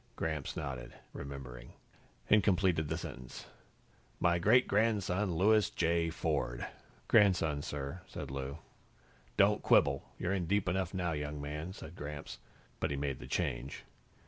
Gramps 0.15 0.57
nodded, 0.57 0.95
remembering, 1.13 1.73
and 2.27 2.43
completed 2.43 2.87
the 2.87 2.97
sentence 2.97 3.45
"my 4.19 4.39
great 4.39 4.67
grandson, 4.67 5.35
Louis 5.35 5.69
J. 5.69 6.09
Ford." 6.09 6.65
"Grandson, 7.07 7.61
sir," 7.61 8.01
said 8.07 8.31
Lou. 8.31 8.57
"Don't 9.37 9.61
quibble. 9.61 10.09
You're 10.17 10.33
in 10.33 10.47
deep 10.47 10.67
enough 10.67 10.95
now, 10.95 11.11
young 11.11 11.39
man," 11.39 11.71
said 11.73 11.95
Gramps, 11.95 12.39
but 12.79 12.89
he 12.89 12.97
made 12.97 13.19
the 13.19 13.27
change. 13.27 13.83